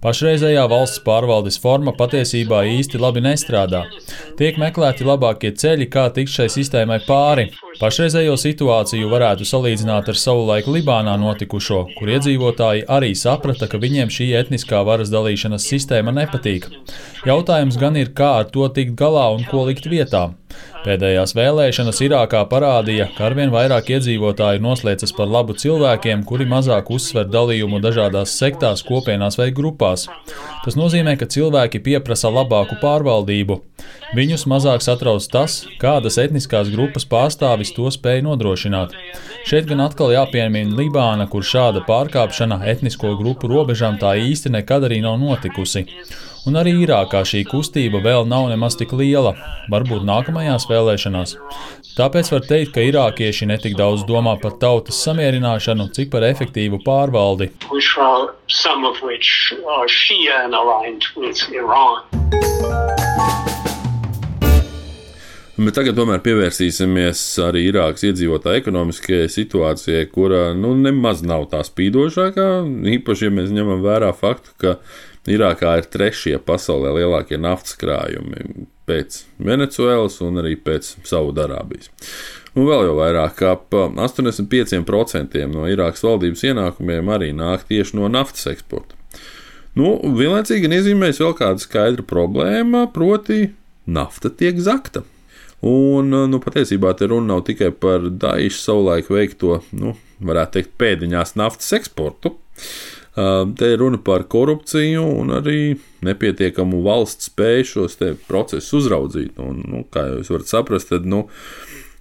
Pašreizējā 0.00 0.62
valsts 0.72 1.02
pārvaldes 1.04 1.58
forma 1.60 1.92
patiesībā 1.92 2.62
īsti 2.72 3.00
labi 3.02 3.20
nestrādā. 3.26 3.82
Tiek 4.38 4.56
meklēti 4.60 5.04
labākie 5.04 5.50
ceļi, 5.60 5.90
kā 5.92 6.06
tikt 6.16 6.32
šai 6.32 6.46
sistēmai 6.54 7.02
pāri. 7.04 7.50
Pašreizējo 7.82 8.38
situāciju 8.40 9.10
varētu 9.12 9.44
salīdzināt 9.48 10.08
ar 10.08 10.20
savulaik 10.20 10.70
Libānā 10.72 11.18
notikušo, 11.20 11.82
kur 11.98 12.14
iedzīvotāji 12.14 12.86
arī 12.96 13.12
saprata, 13.12 13.68
ka 13.68 13.82
viņiem 13.82 14.08
šī 14.08 14.30
etniskā 14.40 14.80
varas 14.88 15.12
dalīšanas 15.12 15.68
sistēma 15.68 16.16
nepatīk. 16.16 16.70
Jautājums 17.28 17.76
gan 17.76 18.00
ir, 18.00 18.14
kā 18.16 18.38
ar 18.40 18.48
to 18.56 18.70
tikt 18.72 18.96
galā 18.96 19.26
un 19.36 19.44
ko 19.52 19.66
likt 19.68 19.90
vietā. 19.92 20.30
Pēdējās 20.84 21.32
vēlēšanas 21.32 21.98
Irākā 22.04 22.42
parādīja, 22.50 23.06
ka 23.16 23.24
arvien 23.30 23.48
vairāk 23.48 23.88
iedzīvotāji 23.94 24.60
noslēdzas 24.60 25.14
par 25.16 25.30
labu 25.32 25.54
cilvēkiem, 25.56 26.26
kuri 26.28 26.44
mazāk 26.44 26.90
uzsver 26.92 27.24
dalījumu 27.32 27.80
dažādās 27.80 28.34
sektās, 28.36 28.82
kopienās 28.84 29.38
vai 29.40 29.48
grupās. 29.56 30.04
Tas 30.64 30.76
nozīmē, 30.76 31.16
ka 31.16 31.30
cilvēki 31.32 31.80
pieprasa 31.86 32.28
labāku 32.28 32.76
pārvaldību. 32.82 33.62
Viņus 34.14 34.44
mazāk 34.50 34.84
satrauc 34.84 35.24
tas, 35.32 35.62
kādas 35.80 36.20
etniskās 36.20 36.68
grupas 36.74 37.08
pārstāvis 37.08 37.72
to 37.72 37.88
spēj 37.88 38.20
nodrošināt. 38.28 38.92
Šeit 39.48 39.64
gan 39.70 39.80
atkal 39.86 40.12
jāpiemina 40.12 40.76
Libāna, 40.76 41.24
kur 41.32 41.48
šāda 41.48 41.80
pārkāpšana 41.88 42.60
etnisko 42.68 43.16
grupu 43.16 43.48
robežām 43.48 43.96
tā 44.00 44.14
īsti 44.20 44.52
nekad 44.52 44.84
arī 44.90 45.00
nav 45.04 45.16
notikusi. 45.24 45.88
Un 46.44 46.58
arī 46.60 46.74
Irākā 46.84 47.22
šī 47.24 47.38
kustība 47.48 48.02
vēl 48.04 48.26
nav 48.28 48.50
nemaz 48.50 48.74
tik 48.76 48.90
liela, 48.92 49.30
varbūt 49.72 50.02
nākamajās 50.04 50.66
vēlēšanās. 50.68 51.30
Tāpēc 51.96 52.28
var 52.34 52.42
teikt, 52.44 52.74
ka 52.74 52.84
irākieši 52.84 53.48
netik 53.48 53.78
daudz 53.78 54.04
domā 54.04 54.34
par 54.42 54.58
tautas 54.60 54.98
samierināšanu, 55.06 55.86
cik 55.96 56.10
par 56.12 56.26
efektīvu 56.28 56.82
pārvaldi. 56.84 57.48
Bet 65.54 65.76
tagad 65.78 65.96
tomēr 65.96 66.20
pievērsīsimies 66.20 67.24
arī 67.46 67.64
Irākas 67.70 68.04
iedzīvotāju 68.10 68.60
ekonomiskajai 68.60 69.32
situācijai, 69.32 70.04
kura 70.12 70.48
nu, 70.58 70.74
nemaz 70.76 71.24
nav 71.24 71.46
tā 71.52 71.64
spīdošākā. 71.64 72.48
Īpaši, 72.98 73.28
ja 73.30 73.34
mēs 73.38 73.54
ņemam 73.54 73.80
vērā 73.86 74.10
faktu, 74.18 74.56
ka 74.60 74.76
Irākā 75.30 75.78
ir 75.80 75.86
trešie 75.88 76.36
pasaulē 76.44 76.92
lielākie 76.98 77.38
naftas 77.40 77.78
krājumi 77.80 78.66
pēc 78.84 79.22
Venecuēlas 79.40 80.18
un 80.26 80.42
arī 80.42 80.58
pēc 80.60 80.90
Saudārābijas. 81.08 81.88
Un 82.54 82.68
vēl 82.68 82.84
jau 82.86 82.98
vairāk, 82.98 83.38
kā 83.40 83.54
85% 83.72 85.40
no 85.50 85.64
Irākas 85.70 86.04
valdības 86.04 86.44
ienākumiem 86.50 87.08
arī 87.10 87.32
nāk 87.34 87.64
tieši 87.70 87.96
no 87.98 88.10
naftas 88.12 88.46
eksporta. 88.52 88.94
Nu, 89.74 89.96
vienlaicīgi 90.14 90.70
iezīmējas 90.70 91.18
vēl 91.24 91.32
kāda 91.40 91.62
skaidra 91.62 92.04
problēma, 92.06 92.84
proti, 92.94 93.48
nafta 93.90 94.30
tiek 94.30 94.60
zakta. 94.62 95.02
Un, 95.64 96.12
nu, 96.30 96.38
patiesībā 96.44 96.92
te 96.94 97.08
runa 97.10 97.32
nav 97.32 97.46
tikai 97.48 97.72
par 97.72 98.04
Daīšu 98.06 98.60
savulaik 98.60 99.08
veikto, 99.10 99.62
nu, 99.74 99.96
varētu 100.22 100.58
teikt, 100.58 100.74
pēdiņās 100.78 101.34
naftas 101.40 101.72
eksportu. 101.80 102.36
Te 103.14 103.68
ir 103.70 103.78
runa 103.78 104.00
par 104.02 104.24
korupciju 104.26 105.04
un 105.20 105.30
arī 105.36 105.76
nepietiekamu 106.02 106.80
valsts 106.82 107.30
spēju 107.30 107.66
šos 107.70 108.00
procesus 108.26 108.72
uzraudzīt. 108.80 109.38
Un, 109.38 109.60
nu, 109.70 109.84
kā 109.94 110.08
jūs 110.16 110.32
varat 110.34 110.50
saprast, 110.50 110.90
tad 110.90 111.06
nu, 111.06 111.28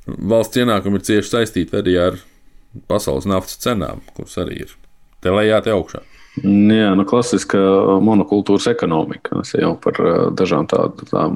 valsts 0.07 0.57
ienākumi 0.63 0.97
ir 0.97 1.05
cieši 1.09 1.35
saistīti 1.35 1.77
arī 1.77 1.99
ar 2.01 2.17
pasaules 2.89 3.29
naftas 3.29 3.61
cenām, 3.61 4.01
kuras 4.17 4.39
arī 4.41 4.63
ir 4.65 4.73
te 5.21 5.33
lejā, 5.33 5.61
te 5.61 5.73
augšā. 5.75 6.01
Jā, 6.41 6.93
nu, 6.97 7.03
klasiska 7.05 7.59
monokultūras 8.01 8.65
ekonomika. 8.71 9.37
Mēs 9.37 9.53
jau 9.53 9.75
par 9.77 9.99
dažām 10.33 10.65
tādām 10.65 11.35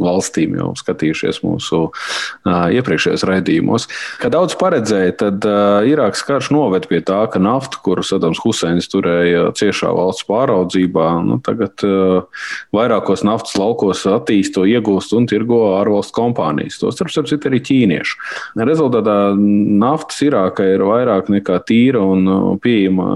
valstīm 0.00 0.54
jau 0.60 0.68
skatījušies 0.78 1.40
mūsu 1.42 1.80
iepriekšējos 2.46 3.24
raidījumos. 3.26 3.88
Kā 4.22 4.30
daudz 4.30 4.54
paredzēja, 4.60 5.16
tad 5.24 5.48
Irākas 5.90 6.22
karš 6.26 6.52
noved 6.54 6.86
pie 6.90 7.00
tā, 7.02 7.18
ka 7.32 7.42
nafta, 7.42 7.80
kuru 7.82 8.04
Sadams 8.06 8.38
Huseins 8.44 8.86
turēja 8.92 9.48
ciešā 9.58 9.90
valsts 9.96 10.28
pāraudzībā, 10.28 11.08
nu, 11.26 11.40
tagad 11.42 11.82
vairākos 12.76 13.26
naftas 13.26 13.58
laukos 13.58 14.04
attīsto, 14.06 14.68
iegūst 14.70 15.16
un 15.18 15.26
tirgo 15.30 15.74
ārvalstu 15.80 16.14
kompānijas. 16.20 16.78
Tos, 16.78 16.94
starp 16.94 17.26
citu, 17.26 17.50
arī 17.50 17.58
ķīniešu. 17.66 18.22
Rezultātā 18.70 19.18
naftas 19.34 20.22
Irākai 20.30 20.70
ir 20.76 20.86
vairāk 20.86 21.34
nekā 21.34 21.58
tīra 21.66 22.06
un 22.06 22.56
pieejama 22.62 23.10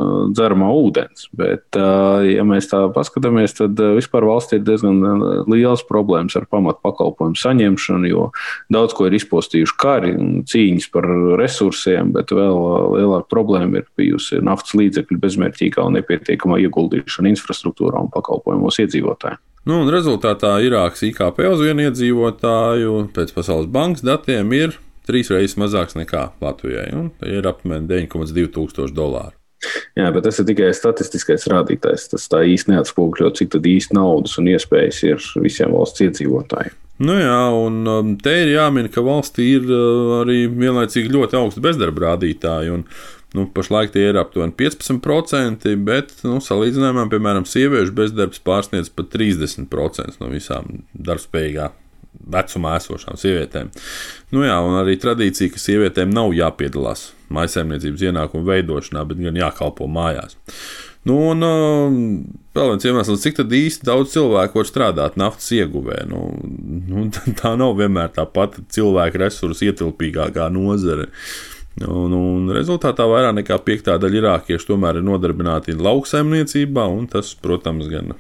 dzeramā 0.65 0.73
ūdens. 0.73 1.29
Bet, 1.33 1.77
ja 1.77 2.45
mēs 2.45 2.69
tā 2.71 2.89
paskatāmies, 2.95 3.55
tad 3.57 3.79
vispār 3.97 4.25
valstī 4.25 4.59
ir 4.59 4.65
diezgan 4.65 5.47
liels 5.51 5.85
problēmas 5.85 6.37
ar 6.37 6.47
pamatu 6.47 6.81
pakalpojumu 6.83 7.37
saņemšanu, 7.37 8.09
jo 8.09 8.31
daudz 8.73 8.95
ko 8.95 9.07
ir 9.07 9.15
izpostījuši 9.15 9.77
kari 9.79 10.15
un 10.17 10.45
cīņas 10.45 10.91
par 10.93 11.09
resursiem, 11.39 12.13
bet 12.13 12.31
vēl 12.31 12.99
lielāka 12.99 13.29
problēma 13.31 13.83
ir 13.83 13.89
bijusi 13.97 14.41
naftas 14.43 14.75
līdzekļu 14.75 15.21
bezmērķīgā 15.21 15.85
un 15.85 15.99
nepietiekamā 15.99 16.61
ieguldīšana 16.65 17.33
infrastruktūrā 17.35 18.01
un 18.01 18.13
pakalpojumos 18.15 18.81
iedzīvotājiem. 18.85 19.43
Nu, 19.65 19.79
rezultātā 19.89 20.59
Irākas 20.61 21.07
IKP 21.07 21.39
uz 21.49 21.63
vienu 21.65 21.87
iedzīvotāju 21.87 23.07
pēc 23.17 23.33
Pasaules 23.33 23.71
bankas 23.73 24.05
datiem 24.05 24.53
ir 24.53 24.77
trīs 25.09 25.33
reizes 25.33 25.57
mazāks 25.61 25.97
nekā 25.97 26.35
Latvijai. 26.45 26.91
Ir 27.25 27.49
apmēram 27.49 27.89
9,2 27.89 28.53
tūkstoši 28.53 28.97
dolāru. 28.97 29.33
Jā, 29.99 30.11
bet 30.15 30.25
tas 30.27 30.41
ir 30.41 30.49
tikai 30.49 30.71
statistiskais 30.77 31.49
rādītājs. 31.51 32.09
Tas 32.13 32.31
tā 32.31 32.45
īsti 32.51 32.75
neatspoguļo, 32.75 33.33
cik 33.39 33.59
īsti 33.59 33.97
naudas 33.99 34.39
un 34.41 34.51
iespējas 34.55 35.03
ir 35.09 35.29
visiem 35.43 35.75
valsts 35.75 36.05
iedzīvotājiem. 36.07 36.81
Nu 37.03 37.17
jā, 37.19 37.41
un 37.59 37.83
um, 37.91 38.15
te 38.23 38.33
ir 38.45 38.53
jāmin, 38.53 38.87
ka 38.93 39.03
valstī 39.03 39.49
ir 39.57 39.65
uh, 39.67 40.21
arī 40.21 40.45
vienlaicīgi 40.47 41.11
ļoti 41.11 41.39
augsti 41.41 41.63
bezdarba 41.65 42.05
rādītāji. 42.11 42.71
Un, 42.71 42.85
nu, 43.35 43.49
pašlaik 43.51 43.91
tie 43.97 44.07
ir 44.13 44.19
aptuveni 44.21 44.55
15%, 44.55 45.73
bet 45.89 46.15
nu, 46.23 46.39
salīdzinājumā, 46.45 47.09
piemēram, 47.11 47.49
sieviešu 47.51 47.97
bezdarbs 47.99 48.43
pārsniedz 48.47 48.93
pat 48.95 49.11
30% 49.17 50.23
no 50.23 50.31
visām 50.31 50.85
darbspējīgām 50.95 51.81
vecumā 52.31 52.77
esošām 52.79 53.19
sievietēm. 53.19 53.73
Nu 54.35 54.47
jā, 54.47 54.55
un 54.63 54.79
arī 54.79 54.95
tradīcija, 55.03 55.51
ka 55.51 55.61
sievietēm 55.61 56.15
nav 56.15 56.31
jāpiedalās 56.37 57.09
maisaimniecības 57.35 58.09
ienākumu 58.09 58.49
veidošanā, 58.49 59.05
bet 59.11 59.23
gan 59.23 59.39
jākalpo 59.39 59.89
mājās. 59.91 60.39
Nu, 61.05 61.19
un 61.35 61.45
um, 61.45 61.97
vēl 62.57 62.71
viens 62.73 62.87
iemesls, 62.89 63.21
cik 63.21 63.43
īsti 63.45 63.85
daudz 63.85 64.15
cilvēku 64.15 64.63
var 64.63 64.69
strādāt 64.69 65.19
naftas 65.21 65.51
ieguvē. 65.53 66.05
Nu, 66.09 66.31
nu, 66.89 67.09
tā 67.41 67.53
nav 67.61 67.77
vienmēr 67.81 68.15
tā 68.17 68.25
pati 68.25 68.65
cilvēka 68.73 69.21
resursu 69.27 69.69
ietilpīgākā 69.69 70.49
nozare. 70.55 71.11
Un, 71.85 72.15
un 72.15 72.51
rezultātā 72.55 73.05
vairāk 73.11 73.35
nekā 73.41 73.59
piektā 73.67 73.99
daļa 73.99 74.21
irākiešu 74.21 74.71
tomēr 74.71 75.01
ir 75.01 75.09
nodarbināti 75.09 75.75
lauksaimniecībā, 75.75 76.87
un 76.87 77.09
tas, 77.11 77.33
protams, 77.35 77.91
gan 77.91 78.15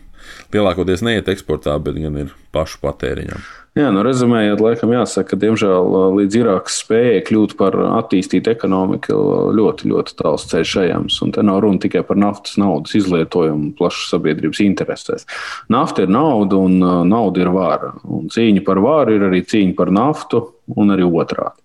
lielākoties 0.53 1.05
neiet 1.07 1.31
eksportā, 1.31 1.77
bet 1.81 2.01
gan 2.03 2.19
ir 2.25 2.35
pašu 2.53 2.83
patēriņam. 2.83 3.47
Jā, 3.75 3.89
nu, 3.91 4.05
rezumējot, 4.07 4.61
laikam 4.63 4.93
jāsaka, 4.95 5.33
ka, 5.33 5.37
diemžēl, 5.43 5.89
līdz 6.15 6.37
Irākas 6.39 6.77
spējai 6.85 7.25
kļūt 7.27 7.57
par 7.59 7.75
attīstītu 7.75 8.53
ekonomiku, 8.53 9.17
ļoti, 9.59 9.89
ļoti 9.91 10.15
tāls 10.21 10.47
ceļš 10.53 10.75
ejams. 10.85 11.17
Un 11.27 11.35
te 11.35 11.43
nav 11.43 11.59
runa 11.65 11.83
tikai 11.83 12.05
par 12.07 12.21
naftas 12.23 12.55
naudas 12.61 12.95
izlietojumu 12.95 13.73
plašas 13.75 14.13
sabiedrības 14.15 14.63
interesēs. 14.63 15.27
Nafta 15.75 16.07
ir 16.07 16.15
nauda 16.15 16.63
un 16.63 16.79
nauda 17.11 17.43
ir 17.43 17.51
vara. 17.51 17.91
Un 18.07 18.31
cīņa 18.31 18.63
par 18.63 18.79
varu 18.85 19.19
ir 19.19 19.27
arī 19.27 19.43
cīņa 19.43 19.75
par 19.81 19.91
naftu 19.91 20.45
un 20.73 20.93
arī 20.95 21.05
otrādi. 21.05 21.61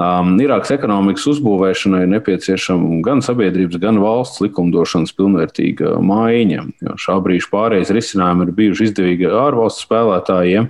Um, 0.00 0.34
Irākas 0.42 0.74
ekonomikas 0.74 1.24
uzbūvēšanai 1.32 2.02
ir 2.04 2.10
nepieciešama 2.12 3.00
gan 3.04 3.22
sabiedrības, 3.24 3.78
gan 3.80 4.00
valsts 4.02 4.42
likumdošanas 4.44 5.14
pilnvērtīga 5.16 5.94
maiņa. 6.04 6.66
Šā 7.00 7.16
brīža 7.24 7.48
pārējais 7.52 7.92
risinājumi 7.94 8.48
ir 8.48 8.54
bijuši 8.58 8.88
izdevīgi 8.90 9.30
ārvalstu 9.30 9.86
spēlētājiem, 9.86 10.68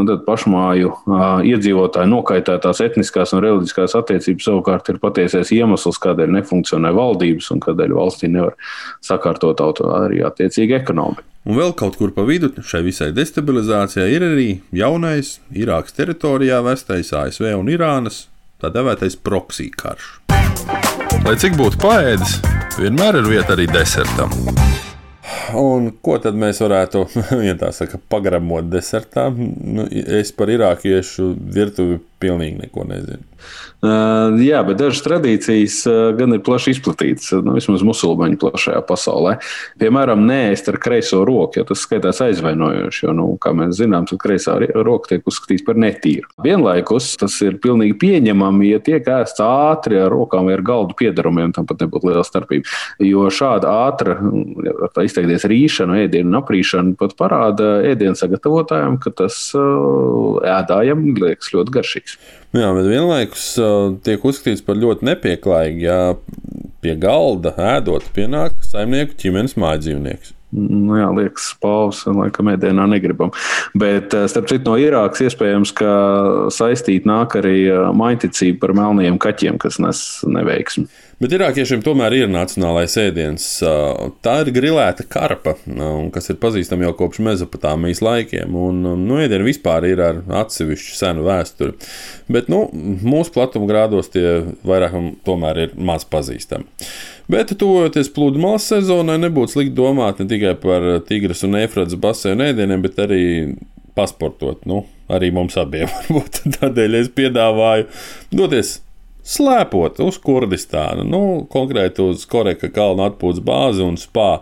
un 0.00 0.08
tad 0.08 0.19
pašmāju 0.26 0.92
uh, 0.92 1.24
iedzīvotāju 1.46 2.10
nokaitētās 2.10 2.82
etniskās 2.84 3.34
un 3.36 3.44
reliģiskās 3.44 3.96
attiecības 3.98 4.48
savukārt 4.50 4.92
ir 4.92 5.00
patiesais 5.02 5.52
iemesls, 5.56 6.00
kādēļ 6.02 6.36
nefunkcionē 6.38 6.92
valdības 6.96 7.50
un 7.54 7.64
kādēļ 7.64 7.96
valstī 7.96 8.30
nevar 8.32 8.56
sakārtot 9.04 9.60
arī 9.60 10.22
attiecīgi 10.26 10.78
ekonomiku. 10.80 11.26
Un 11.48 11.56
vēl 11.56 11.72
kaut 11.72 11.96
kur 11.96 12.12
pa 12.12 12.26
vidu 12.28 12.50
šai 12.60 12.82
visai 12.84 13.08
destabilizācijai 13.16 14.10
ir 14.12 14.26
arī 14.26 14.48
jaunais 14.76 15.38
Irākas 15.56 15.96
teritorijā 15.96 16.60
vestais 16.66 17.14
ASV 17.16 17.54
un 17.56 17.72
Irānas 17.72 18.26
tā 18.60 18.68
dēvētais 18.74 19.16
proksija 19.24 19.80
karš. 19.80 20.12
Lai 21.24 21.36
cik 21.40 21.56
būtu 21.56 21.80
paēdis, 21.80 22.38
vienmēr 22.76 23.22
ir 23.22 23.32
vieta 23.32 23.56
arī 23.56 23.68
desertam. 23.72 24.36
Un 25.58 25.90
ko 26.04 26.18
tad 26.22 26.36
mēs 26.38 26.60
varētu, 26.62 27.04
ja 27.48 27.56
tā 27.58 27.72
saka, 27.74 28.00
pagramot 28.12 28.68
desertā? 28.70 29.28
Nu, 29.34 29.86
es 29.90 30.32
par 30.36 30.52
irākiešu 30.52 31.32
virtuvi 31.56 32.00
pilnīgi 32.20 32.60
neko 32.64 32.86
nezinu. 32.88 33.26
Uh, 33.80 34.36
jā, 34.44 34.58
bet 34.66 34.76
dažas 34.76 35.00
tradīcijas 35.06 35.78
uh, 35.88 35.98
gan 36.18 36.36
ir 36.36 36.42
plaši 36.44 36.74
izplatītas, 36.74 37.30
nu, 37.40 37.54
vismaz 37.56 37.80
musulmaņu 37.86 38.36
plašajā 38.42 38.82
pasaulē. 38.84 39.38
Piemēram, 39.80 40.26
nēst 40.28 40.68
ar 40.68 40.76
kreiso 40.82 41.22
roku, 41.24 41.56
jo 41.56 41.64
tas 41.70 41.80
skaitās 41.86 42.20
aizvainojoši, 42.26 43.06
jo, 43.06 43.14
nu, 43.16 43.26
kā 43.40 43.54
mēs 43.56 43.78
zinām, 43.78 44.04
tad 44.10 44.20
kreisā 44.20 44.58
roka 44.76 45.14
tiek 45.14 45.24
uzskatīta 45.24 45.64
par 45.70 45.80
netīru. 45.80 46.28
Vienlaikus 46.44 47.14
tas 47.22 47.38
ir 47.46 47.56
pilnīgi 47.64 47.96
pieņemami, 48.02 48.74
ja 48.74 48.82
tiek 48.84 49.08
ēsts 49.08 49.40
ātri 49.44 49.96
ar 50.02 50.12
rokām 50.12 50.50
vai 50.50 50.58
ar 50.58 50.64
galdu 50.66 50.98
piedarumiem, 51.00 51.56
tam 51.56 51.68
pat 51.70 51.80
nebūtu 51.80 52.10
liela 52.10 52.26
starpība. 52.26 52.68
Jo 53.00 53.30
šāda 53.32 53.72
ātra, 53.86 54.18
tā 54.92 55.06
izteikties 55.08 55.48
rīšana, 55.48 56.02
ēdienu 56.04 56.36
aprīšana 56.42 56.98
pat 57.00 57.16
parāda 57.16 57.78
ēdienu 57.88 58.18
sagatavotājiem, 58.20 59.00
ka 59.00 59.14
tas 59.22 59.40
uh, 59.56 60.36
ēdājam 60.44 61.08
liekas 61.16 61.54
ļoti 61.56 61.78
garšīgs. 61.80 62.09
Jā, 62.56 62.72
bet 62.74 62.88
vienlaikus 62.90 63.46
uh, 63.62 63.92
tiek 64.02 64.24
uzskatīts 64.26 64.64
par 64.66 64.78
ļoti 64.80 65.06
nepieklājīgu, 65.06 65.84
ja 65.84 65.98
pie 66.82 66.96
galda 66.98 67.54
ēdot 67.76 68.08
pienāk 68.16 68.58
saimnieku 68.66 69.18
ģimenes 69.20 69.54
mājdzīvnieks. 69.60 70.34
Nu, 70.50 70.96
jā, 70.98 71.06
liekas, 71.14 71.52
pāvis, 71.62 72.02
laikam, 72.10 72.50
ēdienā 72.50 72.88
negribam. 72.90 73.30
Bet, 73.78 74.16
starp 74.32 74.48
citu, 74.50 74.64
no 74.66 74.78
Irākas 74.80 75.22
iespējams, 75.28 75.74
ka 75.78 75.92
saistīt 76.54 77.06
nāk 77.06 77.36
arī 77.38 77.68
maiticība 77.94 78.64
par 78.64 78.74
melniem 78.78 79.20
kaķiem, 79.22 79.60
kas 79.62 79.78
nes 79.82 80.02
neveiksmi. 80.26 80.88
Bet 81.20 81.34
irākiešiem 81.36 81.82
tomēr 81.84 82.14
ir 82.16 82.30
nacionālais 82.32 82.94
ēdiens. 82.96 83.44
Tā 84.24 84.36
ir 84.40 84.50
grilēta 84.56 85.04
karpa, 85.04 85.52
kas 86.14 86.30
ir 86.32 86.38
pazīstama 86.40 86.86
jau 86.86 86.94
kopš 87.02 87.20
Mezopotāmijas 87.26 88.00
laikiem. 88.00 88.56
Un, 88.56 88.80
nu, 89.02 89.18
ēdieni 89.20 89.44
vispār 89.50 89.84
ir 89.90 90.00
ar 90.00 90.22
atsevišķu 90.40 90.96
senu 90.96 91.26
vēsturi. 91.28 91.76
Bet 92.32 92.48
nu, 92.48 92.62
mūsu 92.72 93.34
platumgrādos 93.36 94.08
tie 94.16 94.24
vairāk 94.64 94.96
tomēr 95.28 95.66
ir 95.66 95.76
maz 95.76 96.08
pazīstami. 96.08 96.64
Bet, 97.30 97.52
tuvojoties 97.58 98.08
pludmales 98.14 98.64
sezonai, 98.66 99.18
nebūtu 99.22 99.54
slikti 99.54 99.76
domāt 99.76 100.18
ne 100.18 100.26
tikai 100.30 100.56
par 100.58 100.86
Tigras 101.06 101.44
un 101.46 101.58
Efrats 101.60 101.94
basēnu 102.00 102.48
ēdieniem, 102.48 102.82
bet 102.82 102.98
arī 103.04 103.22
pasportot. 103.94 104.64
Nu, 104.66 104.82
arī 105.12 105.30
mums 105.34 105.58
abiem 105.60 105.90
varbūt. 105.94 106.42
Tādēļ 106.58 107.00
es 107.02 107.12
piedāvāju 107.14 107.86
doties 108.34 108.80
slēpot 109.30 110.00
uz 110.02 110.18
Kurdistānu, 110.24 111.04
nu, 111.06 111.22
konkrēti 111.52 112.02
uz 112.08 112.26
Koreka 112.26 112.72
kalnu 112.72 113.06
atpūtas 113.06 113.44
bāzi 113.46 113.84
un 113.86 114.00
spā. 114.00 114.32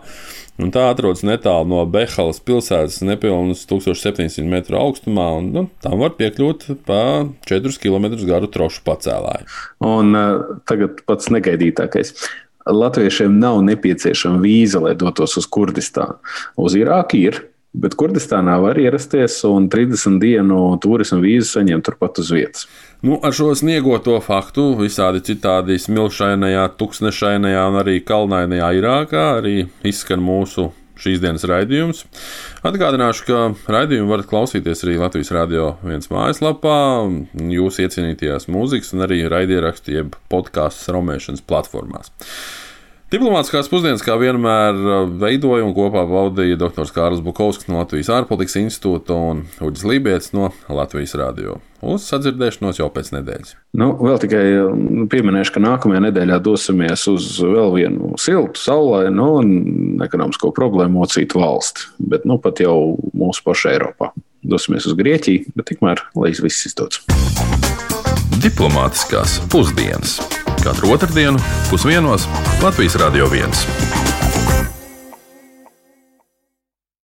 Un 0.59 0.73
tā 0.75 0.89
atrodas 0.91 1.21
netālu 1.23 1.69
no 1.71 1.85
Behalas 1.87 2.41
pilsētas, 2.43 2.97
nepilnus 3.07 3.61
1700 3.69 4.43
metru 4.49 4.75
augstumā, 4.81 5.29
un 5.39 5.53
nu, 5.55 5.63
tam 5.83 6.01
var 6.01 6.17
piekļūt 6.17 6.65
pa 6.87 6.99
4 7.47 7.79
km 7.79 8.09
garu 8.27 8.49
trošu 8.51 8.83
pacēlāju. 8.87 9.47
Un 9.87 10.19
uh, 10.19 10.57
tagad 10.67 10.99
pats 11.07 11.31
negaidītākais. 11.31 12.11
Latviešiem 12.69 13.39
nav 13.41 13.61
nepieciešama 13.67 14.41
vīza, 14.43 14.81
lai 14.83 14.95
dotos 14.99 15.37
uz 15.39 15.47
Kurdistānu. 15.49 16.19
Uz 16.59 16.75
Irāku 16.77 17.19
ir, 17.19 17.41
bet 17.73 17.95
Kurdistānā 17.99 18.57
var 18.61 18.79
ierasties 18.81 19.39
un 19.49 19.69
30 19.71 20.19
dienu 20.21 20.61
turismu 20.81 21.21
vīzu 21.23 21.49
saņemt 21.55 21.85
turpat 21.89 22.21
uz 22.21 22.31
vietas. 22.33 22.67
Nu, 23.05 23.19
ar 23.23 23.35
šo 23.35 23.53
sniegoto 23.55 24.17
faktu, 24.23 24.73
visādi 24.81 25.21
citādi 25.23 25.77
smilšainajā, 25.79 26.65
tuksnešainajā 26.79 27.63
un 27.71 27.79
arī 27.79 28.01
kalnainajā 28.03 28.73
Irākā 28.81 29.25
arī 29.37 29.55
izskan 29.87 30.23
mūsu 30.23 30.71
šīs 30.99 31.21
dienas 31.23 31.45
raidījums. 31.47 32.03
Atgādināšu, 32.67 33.25
ka 33.27 33.41
raidījumu 33.71 34.11
varat 34.11 34.29
klausīties 34.29 34.83
arī 34.85 34.97
Latvijas 34.99 35.31
Rādio 35.35 35.69
1 35.85 36.09
mājaslapā, 36.11 36.79
jūsu 37.55 37.85
iecienītajās 37.85 38.49
mūzikas 38.51 38.91
un 38.95 39.05
arī 39.07 39.21
raidierakstu 39.31 39.95
jeb 39.95 40.17
podkāstu 40.31 40.89
straumēšanas 40.89 41.45
platformās. 41.47 42.11
Diplomātiskās 43.09 43.65
pusdienas, 43.65 44.03
kā 44.05 44.13
vienmēr, 44.21 44.75
veidoja 45.17 45.65
un 45.65 45.71
kopā 45.73 46.03
baudīja 46.05 46.59
dr. 46.61 46.85
Kārlis 46.93 47.23
Bukovskis 47.25 47.65
no 47.65 47.79
Latvijas 47.79 48.11
ārpolitikas 48.13 48.59
institūta 48.59 49.15
un 49.17 49.39
Uģis 49.65 49.85
Lībijams 49.89 50.27
no 50.37 50.51
Latvijas 50.69 51.15
Rādio. 51.17 51.55
Uz 51.81 52.05
sadzirdēšanos 52.05 52.77
jau 52.77 52.91
pēc 52.93 53.09
nedēļas. 53.15 53.55
Nu, 53.81 53.95
vēl 53.97 54.21
tikai 54.21 54.43
nu, 54.77 55.07
pieminēšu, 55.09 55.55
ka 55.55 55.63
nākamajā 55.65 56.03
nedēļā 56.05 56.37
dosimies 56.45 57.07
uz 57.09 57.31
vēl 57.41 57.73
vienu 57.79 58.11
siltu, 58.21 58.61
saulainu 58.61 59.29
un 59.39 60.03
ekonomisko 60.05 60.51
problēmu 60.53 61.01
mocītu 61.01 61.41
valsti, 61.41 61.89
bet 62.13 62.29
nu 62.29 62.37
pat 62.43 62.61
jau 62.61 62.75
mūsu 63.17 63.41
pašu 63.47 63.71
Eiropā. 63.73 64.11
Dosimies 64.45 64.85
uz 64.85 64.93
Grieķiju, 64.99 65.55
bet 65.57 65.71
tikmēr, 65.71 66.05
lai 66.13 66.35
viss 66.37 66.69
izdodas. 66.69 67.01
Diplomātiskās 68.37 69.39
pusdienas 69.49 70.19
katru 70.63 70.91
otrdienu 70.91 71.39
pusdienos 71.69 72.27
Latvijas 72.61 72.95
Radio 72.95 73.27
1. 73.27 74.08